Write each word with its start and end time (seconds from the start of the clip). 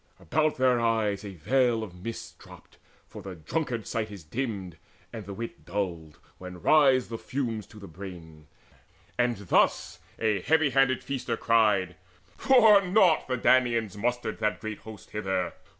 About 0.19 0.57
their 0.57 0.79
eyes 0.79 1.23
a 1.23 1.35
veil 1.35 1.83
Of 1.83 1.93
mist 2.03 2.39
dropped, 2.39 2.77
for 3.07 3.21
the 3.21 3.35
drunkard's 3.35 3.91
sight 3.91 4.09
is 4.09 4.23
dimmed, 4.23 4.77
And 5.13 5.27
the 5.27 5.33
wit 5.35 5.63
dulled, 5.63 6.17
when 6.39 6.59
rise 6.59 7.09
the 7.09 7.19
fumes 7.19 7.67
to 7.67 7.77
the 7.77 7.87
brain: 7.87 8.47
And 9.19 9.37
thus 9.37 9.99
a 10.17 10.41
heavy 10.41 10.71
headed 10.71 11.03
feaster 11.03 11.37
cried: 11.37 11.97
"For 12.35 12.81
naught 12.81 13.27
the 13.27 13.37
Danaans 13.37 13.95
mustered 13.95 14.39
that 14.39 14.59
great 14.59 14.79
host 14.79 15.11
Hither! 15.11 15.53